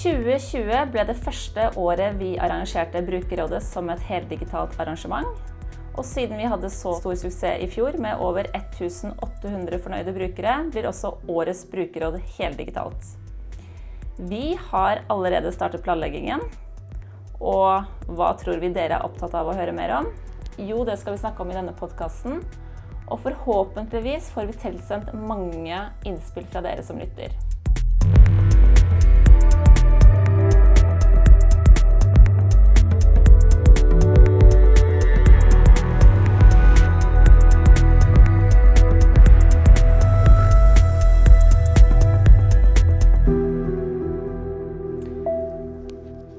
[0.00, 5.28] 2020 ble det første året vi arrangerte Brukerrådet som et heldigitalt arrangement.
[5.92, 10.88] Og siden vi hadde så stor suksess i fjor med over 1800 fornøyde brukere, blir
[10.88, 13.10] også årets brukerråd heldigitalt.
[14.30, 16.46] Vi har allerede startet planleggingen.
[17.36, 20.10] Og hva tror vi dere er opptatt av å høre mer om?
[20.56, 22.40] Jo, det skal vi snakke om i denne podkasten.
[23.10, 27.36] Og forhåpentligvis får vi tilsendt mange innspill fra dere som lytter.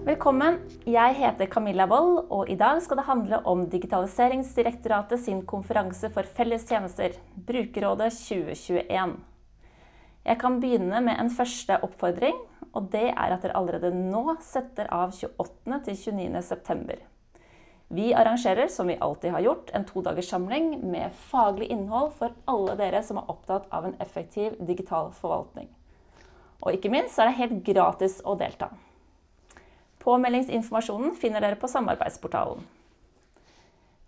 [0.02, 0.55] Velkommen.
[0.90, 6.26] Jeg heter Camilla Wold, og i dag skal det handle om Digitaliseringsdirektoratet sin konferanse for
[6.26, 9.14] felles tjenester, Brukerrådet 2021.
[10.26, 12.41] Jeg kan begynne med en første oppfordring,
[12.74, 15.80] og det er at dere allerede nå setter av 28.
[15.85, 16.43] til 29.
[16.49, 16.98] september.
[17.93, 23.05] Vi arrangerer, som vi alltid har gjort, en todagerssamling med faglig innhold for alle dere
[23.05, 25.70] som er opptatt av en effektiv digital forvaltning.
[26.65, 28.74] Og ikke minst er det helt gratis å delta.
[30.02, 32.63] Påmeldingsinformasjonen finner dere på samarbeidsportalen.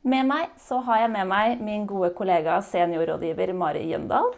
[0.03, 4.33] Med meg så har jeg med meg min gode kollega seniorrådgiver Mari Jøndal.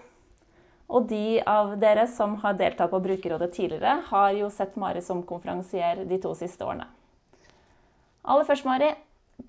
[0.85, 5.23] Og de av dere som har deltatt på Brukerrådet tidligere, har jo sett Mari som
[5.25, 6.85] konferansier de to siste årene.
[8.25, 8.91] Aller først, Mari,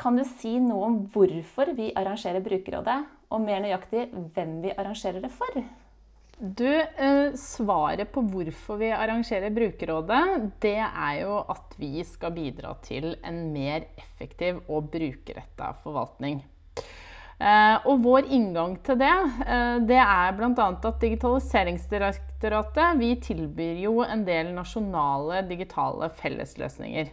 [0.01, 5.20] kan du si noe om hvorfor vi arrangerer Brukerrådet, og mer nøyaktig hvem vi arrangerer
[5.20, 5.61] det for?
[6.39, 12.75] Du, eh, Svaret på hvorfor vi arrangerer Brukerrådet, det er jo at vi skal bidra
[12.84, 16.42] til en mer effektiv og brukerretta forvaltning.
[17.41, 19.14] Eh, og vår inngang til det,
[19.47, 20.69] eh, det er bl.a.
[20.77, 27.09] at Digitaliseringsdirektoratet vi tilbyr jo en del nasjonale digitale fellesløsninger.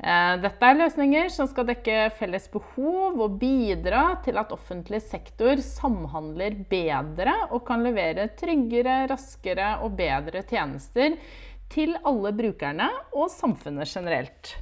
[0.00, 5.60] Eh, dette er løsninger som skal dekke felles behov og bidra til at offentlig sektor
[5.62, 11.18] samhandler bedre og kan levere tryggere, raskere og bedre tjenester
[11.72, 14.56] til alle brukerne og samfunnet generelt.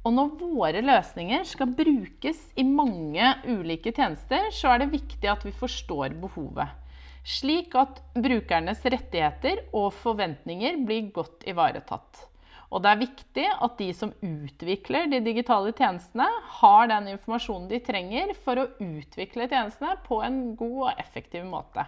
[0.00, 5.44] Og når våre løsninger skal brukes i mange ulike tjenester, så er det viktig at
[5.44, 6.72] vi forstår behovet.
[7.20, 12.29] Slik at brukernes rettigheter og forventninger blir godt ivaretatt.
[12.70, 16.28] Og det er viktig at de som utvikler de digitale tjenestene,
[16.60, 21.86] har den informasjonen de trenger for å utvikle tjenestene på en god og effektiv måte.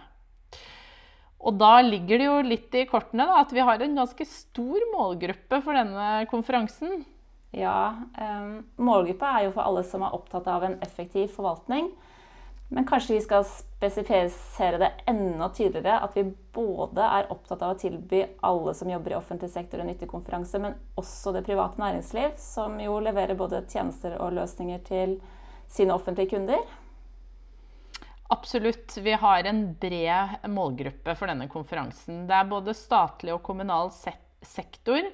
[1.43, 4.83] Og da ligger det jo litt i kortene da, at vi har en ganske stor
[4.93, 7.03] målgruppe for denne konferansen.
[7.53, 11.91] Ja, um, målgruppa er jo for alle som er opptatt av en effektiv forvaltning.
[12.73, 15.99] Men kanskje vi skal spesifisere det enda tydeligere.
[16.01, 16.23] At vi
[16.55, 20.61] både er opptatt av å tilby alle som jobber i offentlig sektor en nyttig konferanse,
[20.61, 25.19] men også det private næringsliv, som jo leverer både tjenester og løsninger til
[25.69, 26.65] sine offentlige kunder.
[28.33, 28.97] Absolutt.
[28.97, 32.23] Vi har en bred målgruppe for denne konferansen.
[32.29, 35.11] Det er både statlig og kommunal sektor.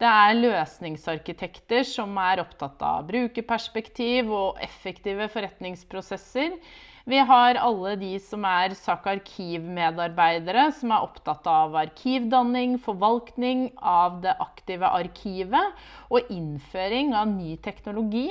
[0.00, 6.54] Det er løsningsarkitekter som er opptatt av brukerperspektiv og effektive forretningsprosesser.
[7.10, 14.20] Vi har alle de som er SAK Arkiv-medarbeidere, som er opptatt av arkivdanning, forvaltning av
[14.22, 18.28] det aktive arkivet og innføring av ny teknologi.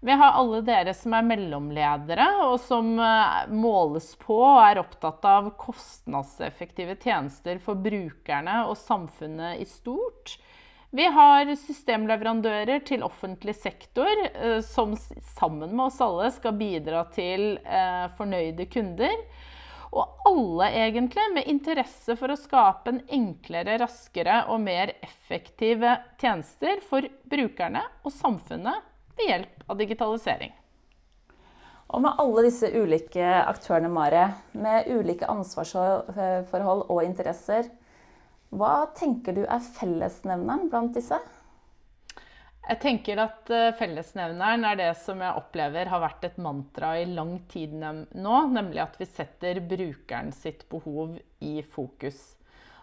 [0.00, 5.28] Vi har alle dere som er mellomledere, og som eh, måles på og er opptatt
[5.28, 10.38] av kostnadseffektive tjenester for brukerne og samfunnet i stort.
[10.90, 14.94] Vi har systemleverandører til offentlig sektor eh, som
[15.36, 19.12] sammen med oss alle skal bidra til eh, fornøyde kunder.
[19.92, 26.80] Og alle egentlig med interesse for å skape en enklere, raskere og mer effektive tjenester
[26.88, 28.88] for brukerne og samfunnet
[29.18, 30.54] ved hjelp av digitalisering.
[31.88, 34.24] Og med alle disse ulike aktørene, Mare,
[34.56, 37.68] med ulike ansvarsforhold og interesser,
[38.48, 41.18] hva tenker du er fellesnevneren blant disse?
[42.68, 47.06] Jeg tenker at eh, fellesnevneren er det som jeg opplever har vært et mantra i
[47.08, 52.18] lang tid nå, nemlig at vi setter brukeren sitt behov i fokus.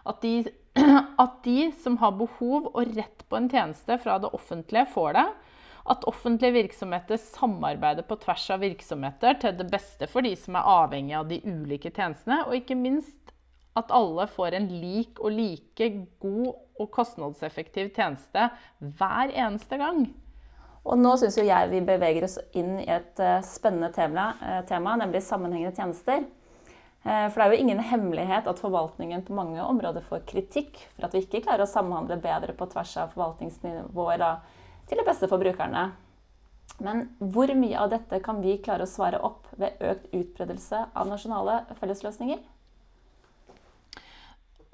[0.06, 0.46] At de,
[1.24, 5.26] at de som har behov og rett på en tjeneste fra det offentlige, får det.
[5.86, 10.70] At offentlige virksomheter samarbeider på tvers av virksomheter til det beste for de som er
[10.82, 12.42] avhengig av de ulike tjenestene.
[12.46, 13.25] Og ikke minst
[13.76, 15.90] at alle får en lik og like
[16.22, 18.48] god og kostnadseffektiv tjeneste
[18.80, 20.06] hver eneste gang.
[20.86, 24.94] Og nå syns jeg vi beveger oss inn i et eh, spennende tema, eh, tema,
[24.98, 26.22] nemlig sammenhengende tjenester.
[27.02, 31.08] Eh, for det er jo ingen hemmelighet at forvaltningen på mange områder får kritikk for
[31.08, 34.32] at vi ikke klarer å samhandle bedre på tvers av forvaltningsnivåer da,
[34.86, 35.88] til det beste for brukerne.
[36.82, 41.08] Men hvor mye av dette kan vi klare å svare opp ved økt utbredelse av
[41.10, 42.42] nasjonale fellesløsninger?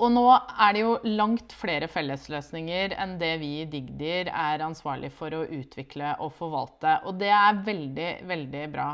[0.02, 5.12] Og nå er det jo langt flere fellesløsninger enn det vi i Digdir er ansvarlig
[5.14, 6.96] for å utvikle og forvalte.
[7.06, 8.88] Og det er veldig, veldig bra.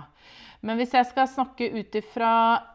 [0.61, 2.33] Men hvis jeg skal snakke ut ifra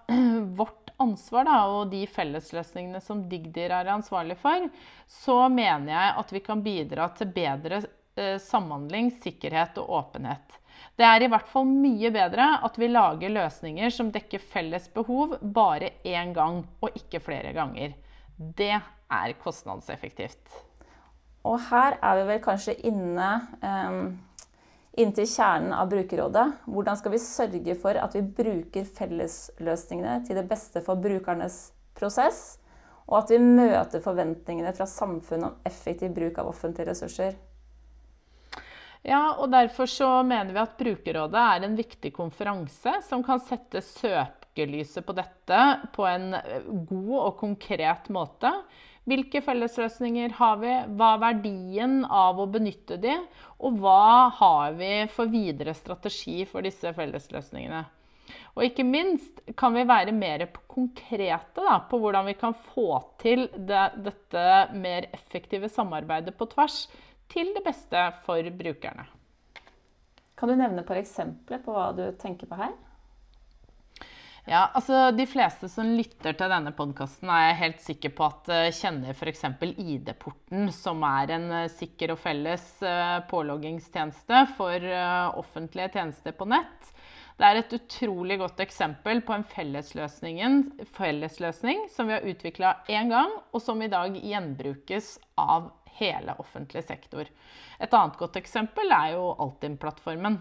[0.60, 4.66] vårt ansvar da, og de fellesløsningene som Digdir er ansvarlig for,
[5.06, 7.84] så mener jeg at vi kan bidra til bedre
[8.18, 10.58] eh, samhandling, sikkerhet og åpenhet.
[10.98, 15.38] Det er i hvert fall mye bedre at vi lager løsninger som dekker felles behov
[15.42, 17.94] bare én gang, og ikke flere ganger.
[18.38, 20.62] Det er kostnadseffektivt.
[21.44, 24.06] Og her er vi vel kanskje inne um,
[24.98, 26.46] inntil kjernen av brukerrådet.
[26.66, 31.66] Hvordan skal vi sørge for at vi bruker fellesløsningene til det beste for brukernes
[31.98, 32.60] prosess,
[33.10, 37.36] og at vi møter forventningene fra samfunnet om effektiv bruk av offentlige ressurser?
[39.04, 43.82] Ja, og Derfor så mener vi at Brukerrådet er en viktig konferanse som kan sette
[43.84, 45.60] søp søkelyset på dette
[45.94, 48.52] på en eh, god og konkret måte.
[49.06, 50.74] Hvilke fellesløsninger har vi?
[50.96, 53.18] Hva er verdien av å benytte de?
[53.60, 57.84] Og hva har vi for videre strategi for disse fellesløsningene?
[58.56, 63.50] Og ikke minst kan vi være mer konkrete da, på hvordan vi kan få til
[63.58, 64.46] det, dette
[64.78, 66.86] mer effektive samarbeidet på tvers
[67.34, 69.04] til det beste for brukerne.
[70.40, 72.72] Kan du nevne et par eksempler på hva du tenker på her?
[74.44, 78.50] Ja, altså De fleste som lytter til denne podkasten, er jeg helt sikker på at
[78.52, 79.46] uh, kjenner f.eks.
[79.72, 84.88] ID-porten, som er en uh, sikker og felles uh, påloggingstjeneste for
[85.40, 86.92] offentlige tjenester på nett.
[87.40, 93.32] Det er et utrolig godt eksempel på en fellesløsning som vi har utvikla én gang,
[93.56, 97.32] og som i dag gjenbrukes av hele offentlig sektor.
[97.80, 100.36] Et annet godt eksempel er jo Altinn-plattformen.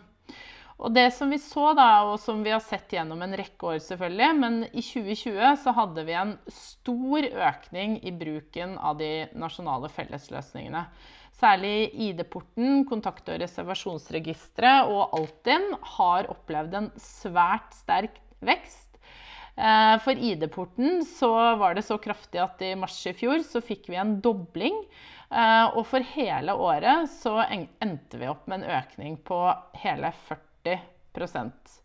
[0.82, 3.78] Og det som vi så, da, og som vi har sett gjennom en rekke år,
[3.84, 9.92] selvfølgelig, men i 2020 så hadde vi en stor økning i bruken av de nasjonale
[9.94, 10.82] fellesløsningene.
[11.38, 18.98] Særlig ID-porten, kontakt- og reservasjonsregisteret og Altinn har opplevd en svært sterk vekst.
[19.54, 21.32] Eh, for ID-porten så
[21.62, 24.82] var det så kraftig at i mars i fjor så fikk vi en dobling.
[25.30, 29.44] Eh, og for hele året så endte vi opp med en økning på
[29.84, 31.80] hele 40 40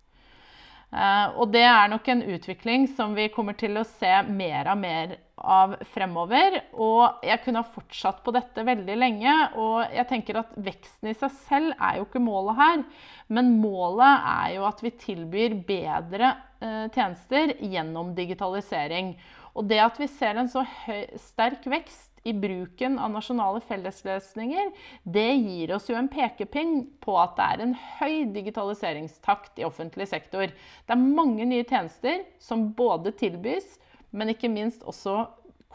[0.87, 4.79] Uh, og det er nok en utvikling som vi kommer til å se mer og
[4.79, 6.61] mer av fremover.
[6.79, 9.33] Og jeg kunne ha fortsatt på dette veldig lenge.
[9.59, 12.85] Og jeg tenker at veksten i seg selv er jo ikke målet her.
[13.27, 16.31] Men målet er jo at vi tilbyr bedre
[16.63, 19.17] uh, tjenester gjennom digitalisering.
[19.57, 24.71] Og det at vi ser en så høy, sterk vekst i bruken av nasjonale fellesløsninger,
[25.03, 30.09] det gir oss jo en pekepinn på at det er en høy digitaliseringstakt i offentlig
[30.11, 30.51] sektor.
[30.51, 33.77] Det er mange nye tjenester som både tilbys,
[34.11, 35.23] men ikke minst også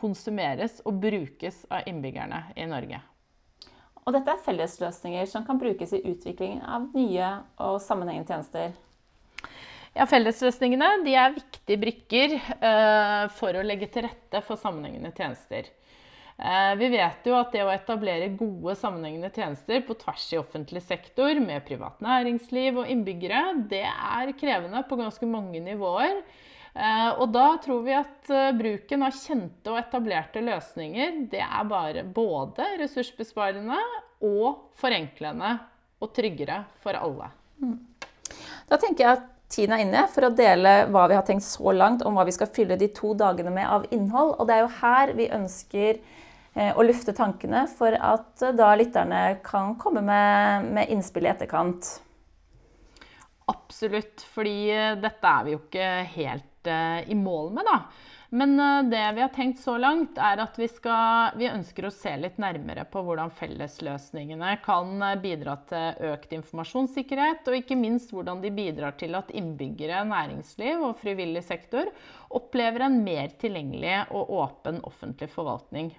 [0.02, 3.00] konsumeres og brukes av innbyggerne i Norge.
[4.02, 7.28] Og dette er fellesløsninger som kan brukes i utviklingen av nye
[7.62, 8.72] og sammenhengende tjenester.
[9.92, 15.68] Ja, Fellesløsningene er viktige brikker eh, for å legge til rette for sammenhengende tjenester.
[16.42, 20.80] Eh, vi vet jo at det å etablere gode sammenhengende tjenester på tvers i offentlig
[20.82, 26.24] sektor med privat næringsliv og innbyggere, det er krevende på ganske mange nivåer.
[26.74, 31.68] Eh, og da tror vi at eh, bruken av kjente og etablerte løsninger det er
[31.68, 33.78] bare både ressursbesparende
[34.24, 35.52] og forenklende
[36.02, 37.28] og tryggere for alle.
[37.62, 37.76] Mm.
[38.66, 41.70] Da tenker jeg at tiden er inne for å dele hva vi har tenkt så
[41.76, 44.34] langt om hva vi skal fylle de to dagene med av innhold.
[44.40, 46.00] Og det er jo her vi ønsker
[46.76, 51.94] og lufte tankene for at eh, da lytterne kan komme med, med innspill i etterkant.
[53.50, 57.78] Absolutt, fordi eh, dette er vi jo ikke helt uh, i mål med, da.
[58.32, 61.92] Men uh, det vi har tenkt så langt, er at vi, skal, vi ønsker å
[61.92, 68.44] se litt nærmere på hvordan fellesløsningene kan bidra til økt informasjonssikkerhet, og ikke minst hvordan
[68.44, 71.90] de bidrar til at innbyggere, næringsliv og frivillig sektor
[72.30, 75.94] opplever en mer tilgjengelig og åpen offentlig forvaltning.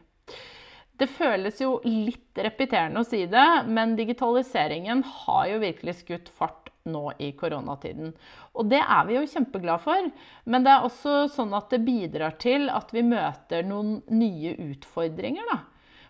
[1.00, 6.70] Det føles jo litt repeterende å si det, men digitaliseringen har jo virkelig skutt fart
[6.86, 8.14] nå i koronatiden.
[8.54, 10.10] Og det er vi jo kjempeglad for.
[10.46, 15.48] Men det er også sånn at det bidrar til at vi møter noen nye utfordringer.
[15.50, 15.62] da.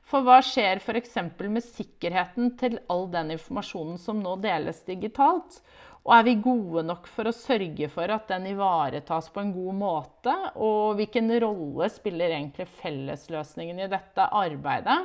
[0.09, 1.15] For hva skjer f.eks.
[1.39, 5.61] med sikkerheten til all den informasjonen som nå deles digitalt?
[6.03, 9.77] Og er vi gode nok for å sørge for at den ivaretas på en god
[9.79, 10.33] måte?
[10.59, 14.99] Og hvilken rolle spiller egentlig fellesløsningen i dette arbeidet?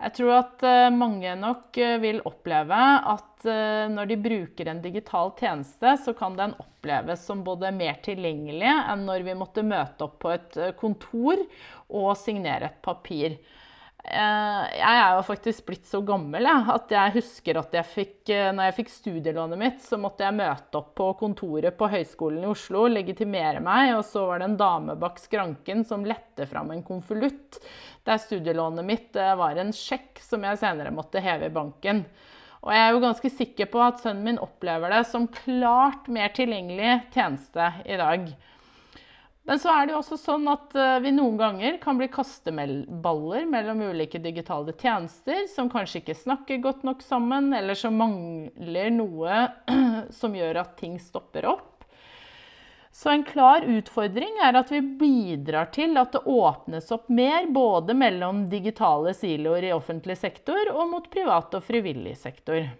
[0.00, 2.76] Jeg tror at eh, mange nok eh, vil oppleve
[3.12, 8.00] at eh, når de bruker en digital tjeneste, så kan den oppleves som både mer
[8.00, 11.44] tilgjengelig enn når vi måtte møte opp på et kontor
[11.92, 13.36] og signere et papir.
[14.00, 18.14] Eh, jeg er jo faktisk blitt så gammel jeg, at jeg husker at jeg fikk,
[18.32, 22.46] eh, når jeg fikk studielånet mitt, så måtte jeg møte opp på kontoret på Høgskolen
[22.46, 26.72] i Oslo, legitimere meg, og så var det en dame bak skranken som lette fram
[26.72, 27.60] en konvolutt
[28.08, 32.06] der studielånet mitt eh, var en sjekk som jeg senere måtte heve i banken.
[32.60, 36.32] Og jeg er jo ganske sikker på at sønnen min opplever det som klart mer
[36.36, 38.26] tilgjengelig tjeneste i dag.
[39.50, 43.48] Men så er det jo også sånn at eh, vi noen ganger kan bli kasteballer
[43.50, 49.40] mellom ulike digitale tjenester som kanskje ikke snakker godt nok sammen, eller som mangler noe
[50.20, 51.82] som gjør at ting stopper opp.
[52.94, 57.98] Så en klar utfordring er at vi bidrar til at det åpnes opp mer både
[57.98, 62.70] mellom digitale siloer i offentlig sektor og mot privat og frivillig sektor.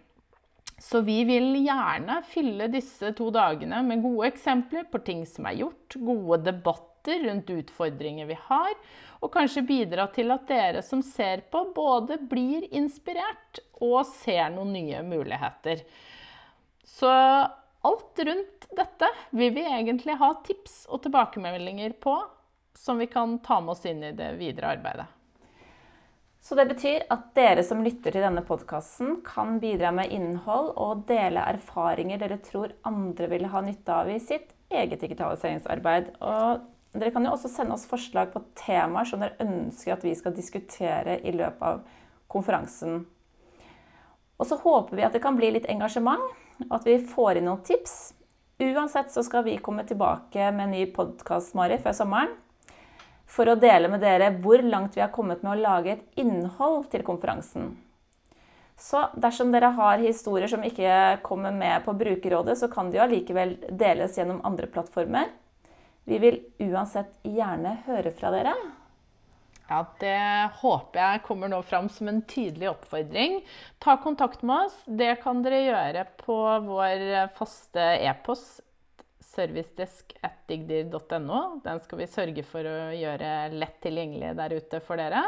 [0.81, 5.59] Så vi vil gjerne fylle disse to dagene med gode eksempler på ting som er
[5.61, 8.73] gjort, gode debatter rundt utfordringer vi har,
[9.21, 14.73] og kanskje bidra til at dere som ser på, både blir inspirert og ser noen
[14.79, 15.85] nye muligheter.
[16.89, 22.17] Så alt rundt dette vil vi egentlig ha tips og tilbakemeldinger på,
[22.73, 25.11] som vi kan ta med oss inn i det videre arbeidet.
[26.41, 31.05] Så det betyr at dere som lytter til denne podkasten, kan bidra med innhold og
[31.09, 36.15] dele erfaringer dere tror andre vil ha nytte av i sitt eget digitaliseringsarbeid.
[36.25, 36.65] Og
[36.97, 40.37] dere kan jo også sende oss forslag på temaer som dere ønsker at vi skal
[40.37, 41.85] diskutere i løpet av
[42.31, 43.05] konferansen.
[44.41, 46.25] Og så håper vi at det kan bli litt engasjement,
[46.71, 48.15] og at vi får inn noen tips.
[48.61, 52.33] Uansett så skal vi komme tilbake med en ny podkast Mari, før sommeren
[53.31, 56.89] for å dele med dere hvor langt vi har kommet med å lage et innhold
[56.91, 57.71] til konferansen.
[58.81, 63.05] Så dersom dere har historier som ikke kommer med på Brukerrådet, så kan de jo
[63.05, 65.29] allikevel deles gjennom andre plattformer.
[66.09, 68.55] Vi vil uansett gjerne høre fra dere.
[69.71, 70.17] Ja, Det
[70.63, 73.37] håper jeg kommer nå fram som en tydelig oppfordring.
[73.79, 74.81] Ta kontakt med oss.
[74.87, 77.05] Det kan dere gjøre på vår
[77.37, 78.65] faste e-post
[79.31, 81.41] servicedesk.digdir.no.
[81.65, 85.23] Den skal vi sørge for å gjøre lett tilgjengelig der ute for dere.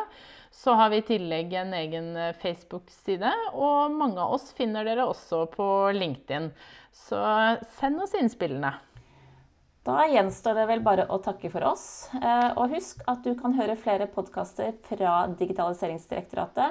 [0.52, 5.04] Så har vi i tillegg en egen eh, Facebook-side, og mange av oss finner dere
[5.08, 5.66] også på
[5.96, 6.46] LinkedIn.
[6.92, 7.18] Så
[7.78, 8.72] send oss innspillene.
[9.82, 11.86] Da gjenstår det vel bare å takke for oss.
[12.14, 16.70] Eh, og husk at du kan høre flere podkaster fra Digitaliseringsdirektoratet.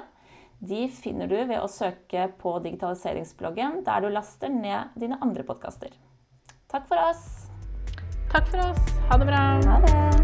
[0.62, 5.90] De finner du ved å søke på digitaliseringsbloggen, der du laster ned dine andre podkaster.
[6.72, 7.48] Takk for oss.
[8.32, 8.80] Takk for oss.
[9.10, 9.44] Ha det bra.
[9.68, 10.21] Ha det.